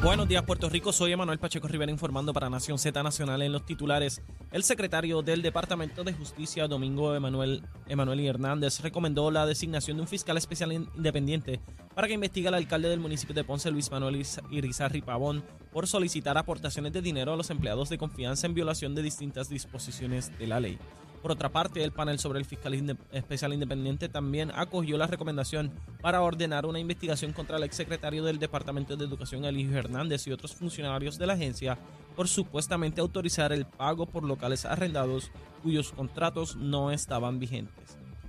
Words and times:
Buenos 0.00 0.28
días, 0.28 0.44
Puerto 0.44 0.68
Rico. 0.68 0.92
Soy 0.92 1.10
Emanuel 1.10 1.40
Pacheco 1.40 1.66
Rivera 1.66 1.90
informando 1.90 2.32
para 2.32 2.48
Nación 2.48 2.78
Z 2.78 3.02
Nacional 3.02 3.42
en 3.42 3.50
los 3.50 3.66
titulares. 3.66 4.22
El 4.52 4.62
secretario 4.62 5.22
del 5.22 5.42
Departamento 5.42 6.04
de 6.04 6.12
Justicia, 6.12 6.68
Domingo 6.68 7.16
Emanuel, 7.16 7.64
Emanuel 7.88 8.20
Hernández, 8.20 8.78
recomendó 8.80 9.32
la 9.32 9.44
designación 9.44 9.96
de 9.96 10.02
un 10.02 10.08
fiscal 10.08 10.36
especial 10.36 10.72
independiente 10.72 11.60
para 11.96 12.06
que 12.06 12.14
investigue 12.14 12.46
al 12.46 12.54
alcalde 12.54 12.88
del 12.88 13.00
municipio 13.00 13.34
de 13.34 13.42
Ponce, 13.42 13.72
Luis 13.72 13.90
Manuel 13.90 14.24
Irizarri 14.52 15.02
Pavón, 15.02 15.44
por 15.72 15.88
solicitar 15.88 16.38
aportaciones 16.38 16.92
de 16.92 17.02
dinero 17.02 17.32
a 17.32 17.36
los 17.36 17.50
empleados 17.50 17.88
de 17.88 17.98
confianza 17.98 18.46
en 18.46 18.54
violación 18.54 18.94
de 18.94 19.02
distintas 19.02 19.48
disposiciones 19.48 20.30
de 20.38 20.46
la 20.46 20.60
ley. 20.60 20.78
Por 21.22 21.32
otra 21.32 21.50
parte, 21.50 21.82
el 21.82 21.92
panel 21.92 22.18
sobre 22.18 22.38
el 22.38 22.44
fiscal 22.44 22.96
especial 23.12 23.52
independiente 23.52 24.08
también 24.08 24.52
acogió 24.54 24.96
la 24.96 25.06
recomendación 25.06 25.72
para 26.00 26.22
ordenar 26.22 26.64
una 26.64 26.78
investigación 26.78 27.32
contra 27.32 27.56
el 27.56 27.64
exsecretario 27.64 28.24
del 28.24 28.38
Departamento 28.38 28.96
de 28.96 29.04
Educación, 29.04 29.44
Eligio 29.44 29.78
Hernández, 29.78 30.26
y 30.26 30.32
otros 30.32 30.54
funcionarios 30.54 31.18
de 31.18 31.26
la 31.26 31.34
agencia 31.34 31.78
por 32.14 32.28
supuestamente 32.28 33.00
autorizar 33.00 33.52
el 33.52 33.64
pago 33.64 34.06
por 34.06 34.24
locales 34.24 34.64
arrendados 34.64 35.30
cuyos 35.62 35.92
contratos 35.92 36.56
no 36.56 36.90
estaban 36.90 37.38
vigentes. 37.38 37.96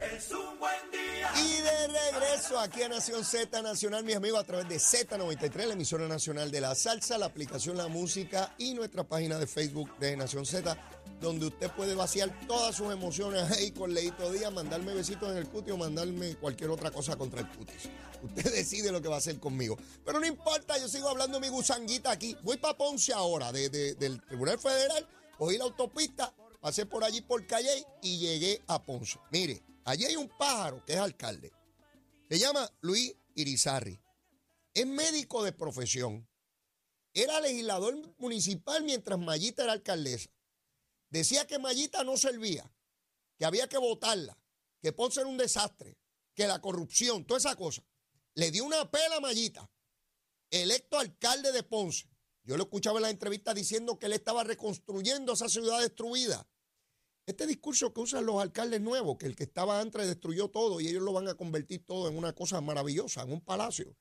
Es 0.00 0.30
un 0.30 0.58
buen 0.58 0.90
día. 0.90 1.30
Y 1.36 1.60
de 1.60 1.88
regreso 1.88 2.58
aquí 2.58 2.82
a 2.82 2.88
Nación 2.88 3.22
Z 3.22 3.60
Nacional, 3.60 4.02
mis 4.02 4.16
amigos, 4.16 4.40
a 4.40 4.44
través 4.44 4.66
de 4.66 4.76
Z93, 4.76 5.66
la 5.66 5.74
emisora 5.74 6.08
nacional 6.08 6.50
de 6.50 6.62
la 6.62 6.74
salsa, 6.74 7.18
la 7.18 7.26
aplicación 7.26 7.76
La 7.76 7.86
Música 7.88 8.54
y 8.56 8.72
nuestra 8.72 9.04
página 9.04 9.38
de 9.38 9.46
Facebook 9.46 9.94
de 9.98 10.16
Nación 10.16 10.46
Z, 10.46 10.74
donde 11.20 11.46
usted 11.46 11.70
puede 11.72 11.94
vaciar 11.94 12.34
todas 12.46 12.74
sus 12.76 12.90
emociones 12.90 13.50
ahí 13.50 13.72
con 13.72 13.92
Leito 13.92 14.32
Díaz, 14.32 14.50
mandarme 14.52 14.94
besitos 14.94 15.30
en 15.30 15.36
el 15.36 15.48
cutis 15.48 15.74
o 15.74 15.76
mandarme 15.76 16.34
cualquier 16.36 16.70
otra 16.70 16.90
cosa 16.90 17.16
contra 17.16 17.40
el 17.40 17.48
cutis. 17.50 17.90
Usted 18.22 18.52
decide 18.54 18.90
lo 18.92 19.02
que 19.02 19.08
va 19.08 19.16
a 19.16 19.18
hacer 19.18 19.38
conmigo. 19.38 19.76
Pero 20.02 20.18
no 20.18 20.26
importa, 20.26 20.78
yo 20.78 20.88
sigo 20.88 21.10
hablando 21.10 21.40
mi 21.40 21.48
gusanguita 21.48 22.10
aquí. 22.10 22.34
Voy 22.42 22.56
para 22.56 22.76
Ponce 22.76 23.12
ahora, 23.12 23.52
de, 23.52 23.68
del 23.68 24.22
Tribunal 24.22 24.58
Federal, 24.58 25.06
cogí 25.36 25.58
la 25.58 25.64
autopista, 25.64 26.34
pasé 26.58 26.86
por 26.86 27.04
allí 27.04 27.20
por 27.20 27.46
Calle 27.46 27.84
y 28.02 28.18
llegué 28.18 28.62
a 28.66 28.82
Ponce. 28.82 29.18
Mire, 29.30 29.62
Allí 29.84 30.04
hay 30.04 30.16
un 30.16 30.28
pájaro 30.28 30.84
que 30.84 30.94
es 30.94 30.98
alcalde. 30.98 31.52
Se 32.28 32.38
llama 32.38 32.70
Luis 32.80 33.14
Irizarri. 33.34 33.98
Es 34.74 34.86
médico 34.86 35.42
de 35.42 35.52
profesión. 35.52 36.28
Era 37.12 37.40
legislador 37.40 37.96
municipal 38.18 38.84
mientras 38.84 39.18
Mayita 39.18 39.64
era 39.64 39.72
alcaldesa. 39.72 40.30
Decía 41.08 41.46
que 41.46 41.58
Mayita 41.58 42.04
no 42.04 42.16
servía, 42.16 42.70
que 43.36 43.44
había 43.44 43.68
que 43.68 43.78
votarla, 43.78 44.38
que 44.80 44.92
Ponce 44.92 45.20
era 45.20 45.28
un 45.28 45.36
desastre, 45.36 45.98
que 46.34 46.46
la 46.46 46.60
corrupción, 46.60 47.24
toda 47.24 47.38
esa 47.38 47.56
cosa. 47.56 47.82
Le 48.34 48.52
dio 48.52 48.64
una 48.64 48.88
pela 48.88 49.16
a 49.16 49.20
Mayita, 49.20 49.68
electo 50.50 50.98
alcalde 50.98 51.50
de 51.50 51.64
Ponce. 51.64 52.08
Yo 52.44 52.56
lo 52.56 52.62
escuchaba 52.64 52.98
en 52.98 53.02
la 53.02 53.10
entrevista 53.10 53.54
diciendo 53.54 53.98
que 53.98 54.06
él 54.06 54.12
estaba 54.12 54.44
reconstruyendo 54.44 55.32
esa 55.32 55.48
ciudad 55.48 55.80
destruida. 55.80 56.46
Este 57.30 57.46
discurso 57.46 57.94
que 57.94 58.00
usan 58.00 58.26
los 58.26 58.42
alcaldes 58.42 58.80
nuevos, 58.80 59.16
que 59.16 59.26
el 59.26 59.36
que 59.36 59.44
estaba 59.44 59.80
antes 59.80 60.04
destruyó 60.04 60.48
todo 60.48 60.80
y 60.80 60.88
ellos 60.88 61.04
lo 61.04 61.12
van 61.12 61.28
a 61.28 61.34
convertir 61.34 61.86
todo 61.86 62.08
en 62.08 62.18
una 62.18 62.32
cosa 62.32 62.60
maravillosa, 62.60 63.22
en 63.22 63.30
un 63.30 63.40
palacio. 63.40 63.96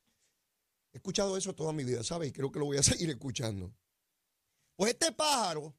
He 0.92 0.98
escuchado 0.98 1.38
eso 1.38 1.54
toda 1.54 1.72
mi 1.72 1.84
vida, 1.84 2.04
¿sabes? 2.04 2.30
Y 2.30 2.32
creo 2.32 2.52
que 2.52 2.58
lo 2.58 2.66
voy 2.66 2.78
a 2.78 2.84
seguir 2.84 3.08
escuchando. 3.12 3.72
Pues 4.76 4.94
este 4.94 5.12
pájaro 5.12 5.78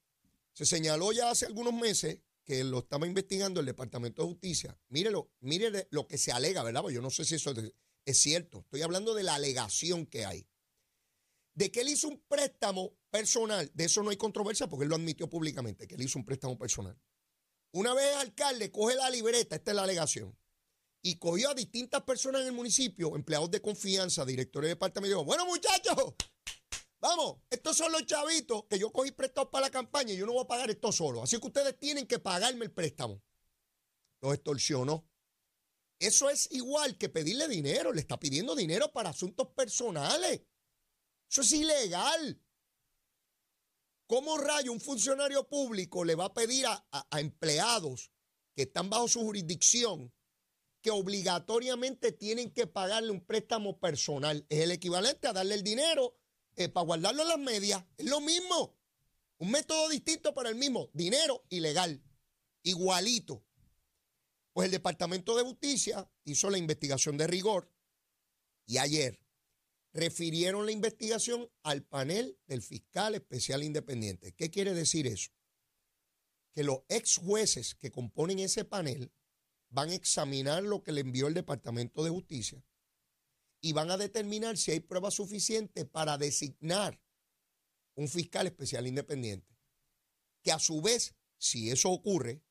se 0.53 0.65
señaló 0.65 1.11
ya 1.11 1.29
hace 1.29 1.45
algunos 1.45 1.75
meses 1.75 2.21
que 2.45 2.63
lo 2.63 2.79
estaba 2.79 3.09
investigando 3.09 3.59
el 3.59 3.67
Departamento 3.67 4.23
de 4.23 4.29
Justicia. 4.29 4.79
Mírelo, 4.89 5.33
mire 5.41 5.89
lo 5.91 6.07
que 6.07 6.19
se 6.19 6.31
alega, 6.31 6.63
¿verdad? 6.63 6.83
Pues 6.83 6.95
yo 6.95 7.03
no 7.03 7.11
sé 7.11 7.25
si 7.25 7.35
eso 7.35 7.53
es 8.05 8.17
cierto. 8.17 8.61
Estoy 8.61 8.83
hablando 8.83 9.13
de 9.13 9.25
la 9.25 9.35
alegación 9.35 10.07
que 10.07 10.25
hay. 10.25 10.47
De 11.55 11.73
que 11.73 11.81
él 11.81 11.89
hizo 11.89 12.07
un 12.07 12.23
préstamo 12.29 12.93
personal. 13.11 13.69
De 13.75 13.87
eso 13.87 14.05
no 14.05 14.11
hay 14.11 14.17
controversia 14.17 14.69
porque 14.69 14.85
él 14.85 14.91
lo 14.91 14.95
admitió 14.95 15.29
públicamente, 15.29 15.89
que 15.89 15.97
él 15.97 16.03
hizo 16.03 16.17
un 16.17 16.25
préstamo 16.25 16.57
personal. 16.57 16.97
Una 17.73 17.95
vez 17.95 18.17
alcalde 18.17 18.71
coge 18.73 18.97
la 18.97 19.11
libreta, 19.11 19.57
esta 19.57 19.71
es 19.71 19.75
la 19.77 19.85
alegación, 19.85 20.37
y 21.03 21.19
cogió 21.19 21.51
a 21.51 21.55
distintas 21.55 22.03
personas 22.03 22.43
en 22.43 22.49
el 22.49 22.53
municipio, 22.53 23.15
empleados 23.15 23.51
de 23.51 23.63
confianza, 23.63 24.25
directores 24.25 24.69
de 24.69 24.75
departamento, 24.75 25.07
y 25.07 25.11
dijo, 25.11 25.25
bueno 25.25 25.47
muchachos, 25.47 26.15
vamos, 27.01 27.39
estos 27.49 27.77
son 27.77 27.93
los 27.93 28.05
chavitos 28.07 28.65
que 28.69 28.79
yo 28.79 28.91
cogí 28.91 29.13
prestados 29.13 29.51
para 29.51 29.67
la 29.67 29.71
campaña 29.71 30.13
y 30.13 30.17
yo 30.17 30.27
no 30.27 30.33
voy 30.33 30.45
a 30.45 30.49
pagar 30.49 30.69
esto 30.71 30.91
solo. 30.91 31.23
Así 31.23 31.39
que 31.39 31.47
ustedes 31.47 31.79
tienen 31.79 32.07
que 32.07 32.19
pagarme 32.19 32.65
el 32.65 32.73
préstamo. 32.73 33.23
Los 34.21 34.35
extorsionó. 34.35 35.07
Eso 35.99 36.29
es 36.31 36.51
igual 36.53 36.97
que 36.97 37.09
pedirle 37.09 37.47
dinero, 37.47 37.93
le 37.93 38.01
está 38.01 38.19
pidiendo 38.19 38.57
dinero 38.57 38.91
para 38.91 39.11
asuntos 39.11 39.49
personales. 39.49 40.43
Eso 41.31 41.43
es 41.43 41.53
ilegal. 41.53 42.43
¿Cómo 44.11 44.39
rayo 44.39 44.73
un 44.73 44.81
funcionario 44.81 45.47
público 45.47 46.05
le 46.05 46.17
va 46.17 46.25
a 46.25 46.35
pedir 46.35 46.67
a, 46.67 47.07
empleados 47.17 48.11
que 48.57 48.63
están 48.63 48.91
bajo 48.91 49.07
su 49.07 49.21
jurisdicción 49.21 50.13
que 50.83 50.91
obligatoriamente 50.91 52.11
tienen 52.11 52.51
que 52.51 52.67
pagarle 52.67 53.13
un 53.13 53.25
préstamo 53.25 53.79
personal? 53.79 54.45
Es 54.49 54.63
el 54.63 54.73
equivalente 54.73 55.29
a 55.29 55.33
darle 55.33 55.55
el 55.55 55.63
dinero 55.63 56.19
eh, 56.57 56.69
para 56.69 56.87
guardarlo 56.87 57.23
en 57.23 57.29
las 57.29 57.39
medias. 57.39 57.85
Es 57.99 58.07
lo 58.07 58.21
mismo. 58.21 58.77
Un 59.39 59.53
método 59.53 59.89
distinto 59.89 60.35
para 60.35 60.49
el 60.49 60.57
mismo. 60.57 60.91
Dinero 60.93 61.45
ilegal. 61.49 62.03
Igualito. 62.65 63.45
Pues 64.53 64.65
el 64.65 64.73
Departamento 64.73 65.37
de 65.37 65.45
Justicia 65.45 66.11
hizo 66.25 66.51
la 66.51 66.59
investigación 66.59 67.17
de 67.17 67.29
rigor 67.29 67.73
y 68.67 68.79
ayer 68.79 69.20
refirieron 69.93 70.67
la 70.67 70.73
investigación 70.73 71.51
al 71.63 71.83
panel 71.83 72.39
del 72.47 72.63
fiscal 72.63 73.15
especial 73.15 73.63
independiente. 73.63 74.33
¿Qué 74.33 74.51
quiere 74.51 74.75
decir 74.75 75.07
eso? 75.07 75.33
Que 76.55 76.65
los 76.65 76.81
ex 76.89 77.19
jueces 77.19 77.75
que 77.75 77.91
componen 77.91 78.39
ese 78.39 78.65
panel 78.65 79.13
van 79.69 79.91
a 79.91 79.95
examinar 79.95 80.63
lo 80.63 80.83
que 80.83 80.93
le 80.93 81.01
envió 81.01 81.29
el 81.29 81.35
Departamento 81.35 82.03
de 82.05 82.11
Justicia 82.11 82.65
y 83.61 83.73
van 83.73 83.91
a 83.91 83.97
determinar 83.97 84.57
si 84.57 84.73
hay 84.73 84.81
pruebas 84.81 85.15
suficientes 85.15 85.85
para 85.87 86.19
designar 86.19 87.01
un 87.95 88.09
fiscal 88.09 88.47
especial 88.47 88.87
independiente. 88.87 89.57
Que 90.43 90.53
a 90.53 90.59
su 90.59 90.81
vez, 90.81 91.15
si 91.37 91.71
eso 91.71 91.91
ocurre, 91.91 92.43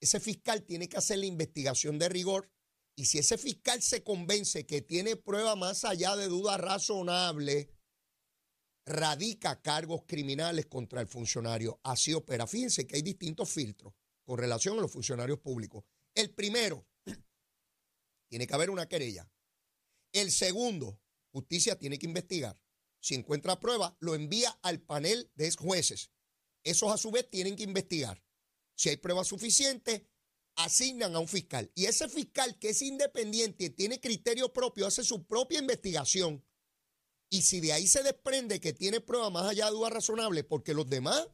ese 0.00 0.20
fiscal 0.20 0.62
tiene 0.64 0.88
que 0.88 0.98
hacer 0.98 1.18
la 1.18 1.26
investigación 1.26 1.98
de 1.98 2.08
rigor 2.08 2.51
y 2.94 3.06
si 3.06 3.18
ese 3.18 3.38
fiscal 3.38 3.82
se 3.82 4.02
convence 4.02 4.66
que 4.66 4.82
tiene 4.82 5.16
prueba 5.16 5.56
más 5.56 5.84
allá 5.84 6.14
de 6.16 6.28
duda 6.28 6.58
razonable, 6.58 7.70
radica 8.84 9.62
cargos 9.62 10.02
criminales 10.06 10.66
contra 10.66 11.00
el 11.00 11.06
funcionario. 11.06 11.80
Así 11.82 12.12
opera. 12.12 12.46
Fíjense 12.46 12.86
que 12.86 12.96
hay 12.96 13.02
distintos 13.02 13.50
filtros 13.50 13.94
con 14.24 14.38
relación 14.38 14.78
a 14.78 14.82
los 14.82 14.92
funcionarios 14.92 15.38
públicos. 15.38 15.84
El 16.14 16.34
primero, 16.34 16.86
tiene 18.28 18.46
que 18.46 18.54
haber 18.54 18.70
una 18.70 18.88
querella. 18.88 19.30
El 20.12 20.30
segundo, 20.30 21.00
justicia 21.30 21.78
tiene 21.78 21.98
que 21.98 22.06
investigar. 22.06 22.60
Si 23.00 23.14
encuentra 23.14 23.58
prueba, 23.58 23.96
lo 24.00 24.14
envía 24.14 24.50
al 24.62 24.80
panel 24.80 25.30
de 25.34 25.50
jueces. 25.52 26.10
Esos 26.62 26.92
a 26.92 26.98
su 26.98 27.10
vez 27.10 27.28
tienen 27.30 27.56
que 27.56 27.64
investigar. 27.64 28.22
Si 28.74 28.90
hay 28.90 28.96
pruebas 28.96 29.28
suficientes, 29.28 30.02
asignan 30.56 31.14
a 31.14 31.18
un 31.18 31.28
fiscal. 31.28 31.70
Y 31.74 31.86
ese 31.86 32.08
fiscal 32.08 32.58
que 32.58 32.70
es 32.70 32.82
independiente 32.82 33.64
y 33.64 33.70
tiene 33.70 34.00
criterio 34.00 34.52
propio, 34.52 34.86
hace 34.86 35.04
su 35.04 35.26
propia 35.26 35.58
investigación. 35.58 36.44
Y 37.30 37.42
si 37.42 37.60
de 37.60 37.72
ahí 37.72 37.86
se 37.86 38.02
desprende 38.02 38.60
que 38.60 38.72
tiene 38.72 39.00
prueba 39.00 39.30
más 39.30 39.48
allá 39.48 39.66
de 39.66 39.72
duda 39.72 39.90
razonable, 39.90 40.44
porque 40.44 40.74
los 40.74 40.88
demás 40.88 41.28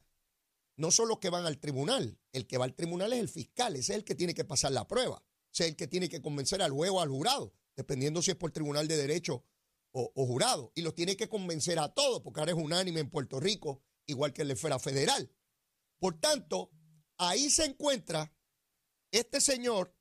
no 0.76 0.92
son 0.92 1.08
los 1.08 1.18
que 1.18 1.30
van 1.30 1.44
al 1.44 1.58
tribunal. 1.58 2.18
El 2.32 2.46
que 2.46 2.56
va 2.56 2.64
al 2.64 2.74
tribunal 2.74 3.12
es 3.12 3.18
el 3.18 3.28
fiscal, 3.28 3.74
ese 3.74 3.92
es 3.92 3.98
el 3.98 4.04
que 4.04 4.14
tiene 4.14 4.34
que 4.34 4.44
pasar 4.44 4.72
la 4.72 4.86
prueba. 4.86 5.24
Ese 5.52 5.64
es 5.64 5.70
el 5.70 5.76
que 5.76 5.88
tiene 5.88 6.08
que 6.08 6.22
convencer 6.22 6.62
al 6.62 6.70
juez 6.70 6.90
o 6.92 7.00
al 7.00 7.08
jurado, 7.08 7.52
dependiendo 7.74 8.22
si 8.22 8.30
es 8.30 8.36
por 8.36 8.52
tribunal 8.52 8.86
de 8.86 8.96
derecho 8.96 9.44
o, 9.90 10.12
o 10.14 10.26
jurado. 10.26 10.70
Y 10.76 10.82
los 10.82 10.94
tiene 10.94 11.16
que 11.16 11.28
convencer 11.28 11.80
a 11.80 11.92
todos, 11.92 12.22
porque 12.22 12.38
ahora 12.38 12.52
es 12.52 12.58
unánime 12.58 13.00
en 13.00 13.10
Puerto 13.10 13.40
Rico, 13.40 13.82
igual 14.06 14.32
que 14.32 14.42
en 14.42 14.48
la 14.48 14.54
esfera 14.54 14.78
federal. 14.78 15.28
Por 15.98 16.20
tanto, 16.20 16.70
ahí 17.16 17.50
se 17.50 17.64
encuentra 17.64 18.32
este 19.10 19.40
señor 19.40 19.94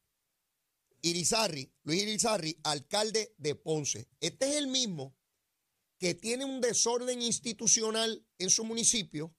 Irizarri, 1.01 1.71
Luis 1.83 2.03
Irizarri, 2.03 2.59
alcalde 2.63 3.33
de 3.37 3.55
Ponce. 3.55 4.09
Este 4.19 4.49
es 4.49 4.55
el 4.55 4.67
mismo 4.67 5.15
que 5.99 6.15
tiene 6.15 6.45
un 6.45 6.61
desorden 6.61 7.21
institucional 7.21 8.25
en 8.37 8.49
su 8.49 8.65
municipio 8.65 9.35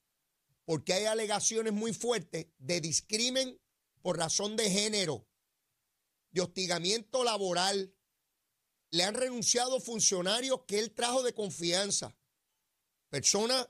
porque 0.65 0.93
hay 0.93 1.05
alegaciones 1.05 1.73
muy 1.73 1.93
fuertes 1.93 2.47
de 2.59 2.81
discrimen 2.81 3.61
por 4.03 4.19
razón 4.19 4.57
de 4.57 4.71
género, 4.71 5.27
de 6.31 6.43
hostigamiento 6.43 7.25
laboral. 7.25 7.95
Le 8.91 9.05
han 9.05 9.15
renunciado 9.15 9.81
funcionarios 9.81 10.63
que 10.67 10.79
él 10.79 10.95
trajo 10.95 11.23
de 11.23 11.35
confianza, 11.35 12.17
personas 13.09 13.69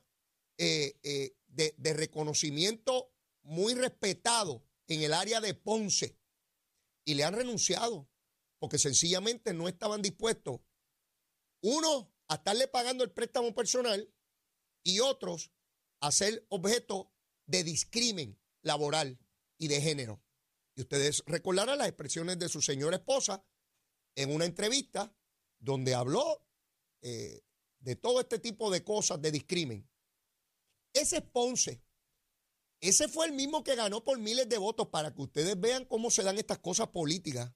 eh, 0.57 0.99
eh, 1.03 1.37
de, 1.47 1.75
de 1.79 1.93
reconocimiento 1.93 3.13
muy 3.43 3.75
respetado 3.75 4.68
en 4.89 5.03
el 5.03 5.13
área 5.13 5.41
de 5.41 5.55
Ponce 5.55 6.19
y 7.05 7.15
le 7.15 7.25
han 7.25 7.35
renunciado 7.35 8.09
porque 8.59 8.79
sencillamente 8.79 9.55
no 9.55 9.69
estaban 9.69 10.03
dispuestos, 10.03 10.61
uno, 11.63 12.13
a 12.29 12.35
estarle 12.35 12.69
pagando 12.69 13.05
el 13.05 13.11
préstamo 13.11 13.55
personal 13.55 14.13
y 14.85 15.01
otros 15.01 15.51
a 16.01 16.13
ser 16.13 16.45
objeto 16.51 17.11
de 17.47 17.65
discrimen 17.65 18.39
laboral 18.63 19.19
y 19.57 19.69
de 19.69 19.81
género. 19.81 20.23
Y 20.75 20.83
ustedes 20.83 21.23
recordarán 21.27 21.79
las 21.79 21.89
expresiones 21.89 22.39
de 22.39 22.49
su 22.49 22.61
señora 22.61 22.97
esposa 22.97 23.45
en 24.15 24.33
una 24.33 24.45
entrevista 24.45 25.17
donde 25.59 25.95
habló 25.95 26.47
eh, 27.03 27.43
de 27.81 27.97
todo 27.97 28.21
este 28.21 28.39
tipo 28.39 28.71
de 28.71 28.85
cosas 28.85 29.21
de 29.23 29.33
discrimen. 29.33 29.89
Ese 30.93 31.19
es 31.19 31.23
Ponce. 31.23 31.83
Ese 32.81 33.09
fue 33.09 33.27
el 33.27 33.33
mismo 33.33 33.65
que 33.65 33.75
ganó 33.75 34.05
por 34.05 34.19
miles 34.19 34.49
de 34.49 34.59
votos 34.59 34.89
para 34.89 35.13
que 35.13 35.23
ustedes 35.23 35.59
vean 35.59 35.85
cómo 35.85 36.11
se 36.11 36.23
dan 36.23 36.39
estas 36.39 36.59
cosas 36.59 36.89
políticas. 36.89 37.53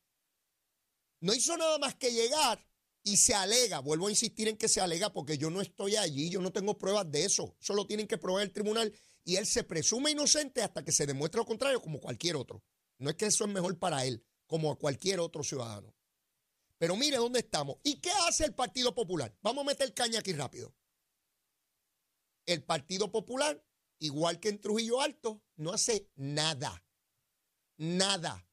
No 1.21 1.33
hizo 1.33 1.57
nada 1.57 1.79
más 1.79 1.95
que 1.95 2.13
llegar 2.13 2.67
y 3.05 3.17
se 3.17 3.35
alega, 3.35 3.79
vuelvo 3.79 4.09
a 4.09 4.11
insistir 4.11 4.49
en 4.49 4.57
que 4.57 4.69
se 4.69 4.81
alega 4.81 5.13
porque 5.13 5.39
yo 5.39 5.51
no 5.51 5.61
estoy 5.61 5.97
allí, 5.97 6.31
yo 6.31 6.41
no 6.41 6.53
tengo 6.53 6.79
pruebas 6.79 7.11
de 7.11 7.25
eso, 7.25 7.57
solo 7.61 7.87
tienen 7.87 8.07
que 8.07 8.19
probar 8.19 8.43
el 8.43 8.53
tribunal 8.53 8.93
y 9.25 9.37
él 9.37 9.47
se 9.47 9.65
presume 9.65 10.11
inocente 10.11 10.63
hasta 10.63 10.85
que 10.85 10.93
se 10.93 11.07
demuestre 11.07 11.39
lo 11.39 11.47
contrario 11.47 11.81
como 11.81 12.01
cualquier 12.01 12.37
otro. 12.37 12.65
No 12.99 13.11
es 13.11 13.17
que 13.17 13.27
eso 13.27 13.45
es 13.45 13.51
mejor 13.51 13.79
para 13.79 14.05
él, 14.05 14.25
como 14.47 14.71
a 14.71 14.79
cualquier 14.79 15.21
otro 15.21 15.45
ciudadano. 15.45 15.95
Pero 16.79 16.97
mire 16.97 17.17
dónde 17.17 17.39
estamos. 17.39 17.77
¿Y 17.85 18.01
qué 18.01 18.11
hace 18.27 18.45
el 18.45 18.55
Partido 18.55 18.93
Popular? 18.95 19.37
Vamos 19.41 19.63
a 19.63 19.69
meter 19.69 19.95
caña 19.95 20.19
aquí 20.19 20.33
rápido. 20.33 20.75
El 22.45 22.65
Partido 22.65 23.13
Popular 23.13 23.65
igual 24.03 24.41
que 24.41 24.49
en 24.49 24.61
Trujillo 24.61 25.01
Alto, 25.01 25.43
no 25.57 25.73
hace 25.73 26.11
nada. 26.17 26.85
Nada. 27.77 28.47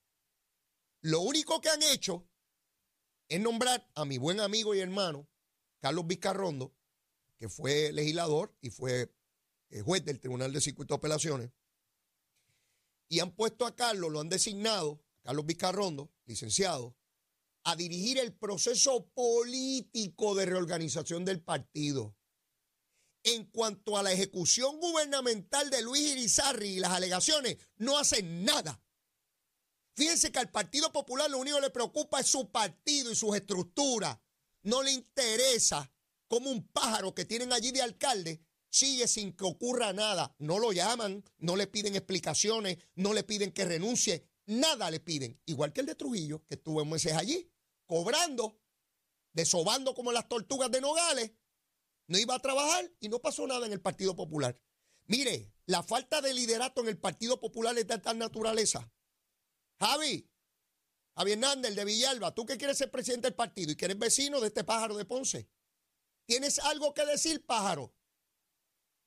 Lo 1.01 1.21
único 1.21 1.59
que 1.59 1.69
han 1.69 1.81
hecho 1.81 2.27
es 3.27 3.39
nombrar 3.41 3.89
a 3.95 4.05
mi 4.05 4.17
buen 4.17 4.39
amigo 4.39 4.75
y 4.75 4.79
hermano, 4.79 5.27
Carlos 5.79 6.05
Vizcarrondo, 6.05 6.75
que 7.37 7.49
fue 7.49 7.91
legislador 7.91 8.55
y 8.61 8.69
fue 8.69 9.11
eh, 9.69 9.81
juez 9.81 10.05
del 10.05 10.19
Tribunal 10.19 10.53
de 10.53 10.61
Circuito 10.61 10.93
de 10.93 10.97
Apelaciones. 10.97 11.51
Y 13.07 13.19
han 13.19 13.35
puesto 13.35 13.65
a 13.65 13.75
Carlos, 13.75 14.11
lo 14.11 14.19
han 14.19 14.29
designado, 14.29 15.03
Carlos 15.23 15.45
Vizcarrondo, 15.47 16.11
licenciado, 16.25 16.95
a 17.63 17.75
dirigir 17.75 18.19
el 18.19 18.33
proceso 18.33 19.09
político 19.13 20.35
de 20.35 20.45
reorganización 20.45 21.25
del 21.25 21.41
partido 21.41 22.18
en 23.35 23.45
cuanto 23.45 23.97
a 23.97 24.03
la 24.03 24.11
ejecución 24.11 24.79
gubernamental 24.79 25.69
de 25.69 25.81
Luis 25.81 26.01
Irizarri 26.01 26.69
y 26.69 26.79
las 26.79 26.91
alegaciones, 26.91 27.57
no 27.77 27.97
hacen 27.97 28.43
nada. 28.43 28.81
Fíjense 29.95 30.31
que 30.31 30.39
al 30.39 30.51
Partido 30.51 30.91
Popular 30.91 31.29
lo 31.29 31.37
único 31.37 31.57
que 31.57 31.63
le 31.63 31.69
preocupa 31.69 32.19
es 32.19 32.27
su 32.27 32.49
partido 32.51 33.11
y 33.11 33.15
sus 33.15 33.35
estructuras. 33.35 34.17
No 34.63 34.83
le 34.83 34.91
interesa 34.91 35.91
como 36.27 36.49
un 36.49 36.67
pájaro 36.67 37.13
que 37.13 37.25
tienen 37.25 37.51
allí 37.51 37.71
de 37.71 37.81
alcalde 37.81 38.41
sigue 38.69 39.07
sin 39.07 39.33
que 39.33 39.45
ocurra 39.45 39.93
nada. 39.93 40.35
No 40.39 40.59
lo 40.59 40.71
llaman, 40.71 41.23
no 41.37 41.55
le 41.55 41.67
piden 41.67 41.95
explicaciones, 41.95 42.77
no 42.95 43.13
le 43.13 43.23
piden 43.23 43.51
que 43.51 43.65
renuncie, 43.65 44.27
nada 44.45 44.89
le 44.91 44.99
piden. 44.99 45.39
Igual 45.45 45.73
que 45.73 45.81
el 45.81 45.87
de 45.87 45.95
Trujillo, 45.95 46.45
que 46.47 46.55
estuvo 46.55 46.83
meses 46.85 47.13
allí, 47.13 47.51
cobrando, 47.85 48.59
desobando 49.33 49.93
como 49.93 50.11
las 50.11 50.27
tortugas 50.29 50.71
de 50.71 50.81
Nogales, 50.81 51.31
no 52.09 52.17
iba 52.17 52.35
a 52.35 52.39
trabajar 52.39 52.91
y 52.99 53.07
no 53.07 53.19
pasó 53.19 53.45
nada 53.45 53.67
en 53.67 53.71
el 53.71 53.81
Partido 53.81 54.15
Popular. 54.15 54.59
Mire, 55.05 55.53
la 55.67 55.83
falta 55.83 56.21
de 56.21 56.33
liderato 56.33 56.81
en 56.81 56.87
el 56.87 56.97
Partido 56.97 57.39
Popular 57.39 57.77
es 57.77 57.87
de 57.87 57.99
tal 57.99 58.17
naturaleza. 58.17 58.91
Javi, 59.79 60.27
Javi 61.15 61.31
Hernández, 61.33 61.75
de 61.75 61.85
Villalba, 61.85 62.33
tú 62.33 62.47
que 62.47 62.57
quieres 62.57 62.79
ser 62.79 62.89
presidente 62.89 63.27
del 63.27 63.35
partido 63.35 63.71
y 63.71 63.75
que 63.75 63.85
eres 63.85 63.99
vecino 63.99 64.41
de 64.41 64.47
este 64.47 64.63
pájaro 64.63 64.97
de 64.97 65.05
Ponce, 65.05 65.49
¿tienes 66.25 66.57
algo 66.57 66.95
que 66.95 67.05
decir, 67.05 67.45
pájaro? 67.45 67.93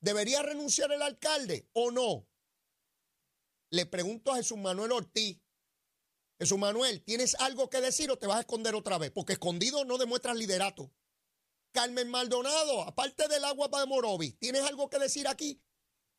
¿Debería 0.01 0.43
renunciar 0.43 0.93
el 0.93 1.03
alcalde 1.03 1.69
o 1.73 1.91
no? 1.91 2.29
Le 3.71 3.85
pregunto 3.87 4.33
a 4.33 4.37
Jesús 4.37 4.59
Manuel 4.59 4.93
Ortiz. 4.93 5.41
Jesús 6.39 6.59
Manuel, 6.59 7.03
¿tienes 7.03 7.35
algo 7.37 7.69
que 7.69 7.81
decir 7.81 8.13
o 8.13 8.19
te 8.19 8.29
vas 8.29 8.37
a 8.37 8.41
esconder 8.41 8.77
otra 8.77 8.99
vez? 8.99 9.11
Porque 9.11 9.33
escondido 9.33 9.85
no 9.85 9.99
demuestras 9.99 10.37
liderato. 10.37 10.93
Carmen 11.73 12.09
Maldonado, 12.11 12.83
aparte 12.83 13.27
del 13.29 13.45
agua 13.45 13.71
para 13.71 13.87
Morovis, 13.87 14.39
¿tienes 14.39 14.63
algo 14.63 14.89
que 14.89 14.99
decir 14.99 15.27
aquí? 15.27 15.61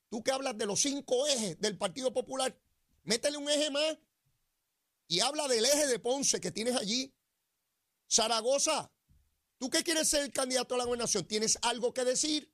Tú 0.10 0.24
que 0.24 0.32
hablas 0.32 0.58
de 0.58 0.66
los 0.66 0.82
cinco 0.82 1.26
ejes 1.28 1.60
del 1.60 1.78
Partido 1.78 2.12
Popular, 2.12 2.60
métele 3.04 3.38
un 3.38 3.50
eje 3.50 3.72
más 3.72 3.98
y 5.08 5.20
habla 5.20 5.48
del 5.48 5.66
eje 5.66 5.88
de 5.88 6.00
Ponce 6.00 6.42
que 6.42 6.52
tienes 6.52 6.76
allí. 6.76 7.14
Zaragoza, 8.10 8.92
¿tú 9.58 9.70
que 9.70 9.84
quieres 9.84 10.10
ser 10.10 10.24
el 10.24 10.32
candidato 10.32 10.76
a 10.76 10.80
la 10.80 10.86
gobernación? 10.86 11.26
¿Tienes 11.26 11.58
algo 11.62 11.94
que 11.94 12.04
decir? 12.04 12.54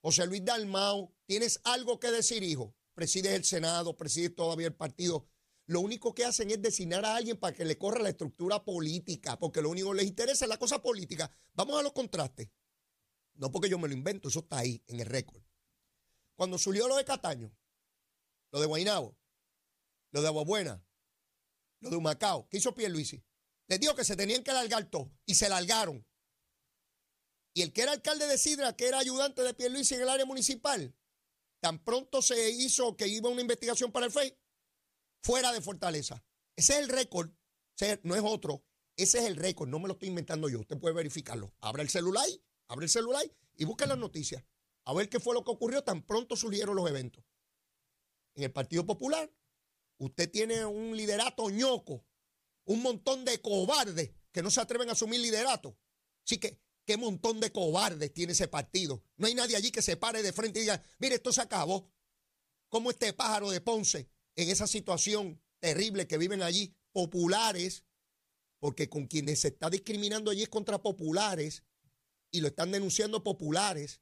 José 0.00 0.26
Luis 0.26 0.44
Dalmau, 0.44 1.14
¿tienes 1.26 1.60
algo 1.64 1.98
que 1.98 2.10
decir, 2.10 2.42
hijo? 2.42 2.74
Presides 2.94 3.32
el 3.32 3.44
Senado, 3.44 3.96
presides 3.96 4.34
todavía 4.34 4.68
el 4.68 4.74
partido 4.74 5.26
lo 5.66 5.80
único 5.80 6.14
que 6.14 6.24
hacen 6.24 6.50
es 6.50 6.62
designar 6.62 7.04
a 7.04 7.16
alguien 7.16 7.36
para 7.38 7.54
que 7.54 7.64
le 7.64 7.76
corra 7.76 8.00
la 8.00 8.10
estructura 8.10 8.64
política, 8.64 9.38
porque 9.38 9.60
lo 9.60 9.70
único 9.70 9.90
que 9.90 9.98
les 9.98 10.06
interesa 10.06 10.44
es 10.44 10.48
la 10.48 10.58
cosa 10.58 10.80
política. 10.80 11.30
Vamos 11.54 11.78
a 11.78 11.82
los 11.82 11.92
contrastes. 11.92 12.48
No 13.34 13.50
porque 13.50 13.68
yo 13.68 13.78
me 13.78 13.88
lo 13.88 13.94
invento, 13.94 14.28
eso 14.28 14.40
está 14.40 14.58
ahí 14.58 14.82
en 14.86 15.00
el 15.00 15.06
récord. 15.06 15.42
Cuando 16.36 16.56
surgió 16.58 16.86
lo 16.86 16.96
de 16.96 17.04
Cataño, 17.04 17.52
lo 18.52 18.60
de 18.60 18.66
Guainabo, 18.66 19.18
lo 20.12 20.22
de 20.22 20.28
Aguabuena, 20.28 20.84
lo 21.80 21.90
de 21.90 21.96
Humacao, 21.96 22.48
¿qué 22.48 22.58
hizo 22.58 22.74
Pierluisi? 22.74 23.22
Les 23.66 23.80
dijo 23.80 23.94
que 23.94 24.04
se 24.04 24.16
tenían 24.16 24.44
que 24.44 24.52
largar 24.52 24.88
todo 24.88 25.10
y 25.26 25.34
se 25.34 25.48
largaron. 25.48 26.06
Y 27.52 27.62
el 27.62 27.72
que 27.72 27.82
era 27.82 27.92
alcalde 27.92 28.26
de 28.26 28.38
Sidra, 28.38 28.76
que 28.76 28.86
era 28.86 28.98
ayudante 28.98 29.42
de 29.42 29.54
Pierluisi 29.54 29.94
en 29.94 30.02
el 30.02 30.08
área 30.10 30.26
municipal, 30.26 30.94
tan 31.60 31.82
pronto 31.82 32.22
se 32.22 32.50
hizo 32.50 32.96
que 32.96 33.08
iba 33.08 33.28
una 33.28 33.40
investigación 33.40 33.90
para 33.90 34.06
el 34.06 34.12
FEI, 34.12 34.38
fuera 35.26 35.52
de 35.52 35.60
Fortaleza. 35.60 36.22
Ese 36.54 36.74
es 36.74 36.78
el 36.78 36.88
récord, 36.88 37.30
no 38.04 38.14
es 38.14 38.22
otro. 38.24 38.64
Ese 38.96 39.18
es 39.18 39.24
el 39.24 39.34
récord, 39.34 39.68
no 39.68 39.80
me 39.80 39.88
lo 39.88 39.94
estoy 39.94 40.08
inventando 40.08 40.48
yo. 40.48 40.60
Usted 40.60 40.78
puede 40.78 40.94
verificarlo. 40.94 41.52
Abre 41.60 41.82
el 41.82 41.88
celular, 41.88 42.26
abre 42.68 42.84
el 42.84 42.90
celular 42.90 43.24
y 43.56 43.64
busque 43.64 43.88
las 43.88 43.98
noticias. 43.98 44.44
A 44.84 44.94
ver 44.94 45.08
qué 45.08 45.18
fue 45.18 45.34
lo 45.34 45.42
que 45.42 45.50
ocurrió 45.50 45.82
tan 45.82 46.06
pronto 46.06 46.36
surgieron 46.36 46.76
los 46.76 46.88
eventos. 46.88 47.24
En 48.36 48.44
el 48.44 48.52
Partido 48.52 48.86
Popular, 48.86 49.28
usted 49.98 50.30
tiene 50.30 50.64
un 50.64 50.96
liderato 50.96 51.50
ñoco, 51.50 52.06
un 52.64 52.82
montón 52.82 53.24
de 53.24 53.40
cobardes 53.40 54.12
que 54.30 54.42
no 54.42 54.50
se 54.52 54.60
atreven 54.60 54.90
a 54.90 54.92
asumir 54.92 55.18
liderato. 55.18 55.76
Así 56.24 56.38
que, 56.38 56.60
¿qué 56.84 56.96
montón 56.96 57.40
de 57.40 57.50
cobardes 57.50 58.14
tiene 58.14 58.32
ese 58.32 58.46
partido? 58.46 59.02
No 59.16 59.26
hay 59.26 59.34
nadie 59.34 59.56
allí 59.56 59.72
que 59.72 59.82
se 59.82 59.96
pare 59.96 60.22
de 60.22 60.32
frente 60.32 60.60
y 60.60 60.62
diga, 60.62 60.80
mire, 60.98 61.16
esto 61.16 61.32
se 61.32 61.40
acabó. 61.40 61.90
Como 62.68 62.90
este 62.90 63.12
pájaro 63.12 63.50
de 63.50 63.60
Ponce 63.60 64.08
en 64.36 64.50
esa 64.50 64.66
situación 64.66 65.42
terrible 65.58 66.06
que 66.06 66.18
viven 66.18 66.42
allí, 66.42 66.76
populares, 66.92 67.84
porque 68.58 68.88
con 68.88 69.06
quienes 69.06 69.40
se 69.40 69.48
está 69.48 69.70
discriminando 69.70 70.30
allí 70.30 70.42
es 70.42 70.48
contra 70.48 70.82
populares 70.82 71.64
y 72.30 72.40
lo 72.40 72.48
están 72.48 72.70
denunciando 72.70 73.22
populares, 73.22 74.00